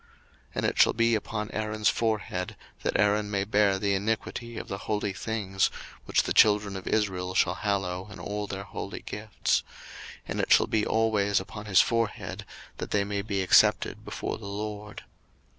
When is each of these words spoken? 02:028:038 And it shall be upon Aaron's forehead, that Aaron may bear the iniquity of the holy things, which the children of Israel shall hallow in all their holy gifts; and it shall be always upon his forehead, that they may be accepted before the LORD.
02:028:038 0.01 0.09
And 0.55 0.65
it 0.65 0.79
shall 0.79 0.93
be 0.93 1.13
upon 1.13 1.51
Aaron's 1.51 1.87
forehead, 1.89 2.55
that 2.81 2.97
Aaron 2.99 3.29
may 3.29 3.43
bear 3.43 3.77
the 3.77 3.93
iniquity 3.93 4.57
of 4.57 4.67
the 4.67 4.79
holy 4.89 5.13
things, 5.13 5.69
which 6.05 6.23
the 6.23 6.33
children 6.33 6.75
of 6.75 6.87
Israel 6.87 7.35
shall 7.35 7.53
hallow 7.53 8.09
in 8.09 8.17
all 8.19 8.47
their 8.47 8.63
holy 8.63 9.01
gifts; 9.03 9.61
and 10.27 10.39
it 10.39 10.51
shall 10.51 10.65
be 10.65 10.87
always 10.87 11.39
upon 11.39 11.67
his 11.67 11.81
forehead, 11.81 12.45
that 12.77 12.89
they 12.89 13.03
may 13.03 13.21
be 13.21 13.43
accepted 13.43 14.03
before 14.03 14.39
the 14.39 14.47
LORD. 14.47 15.03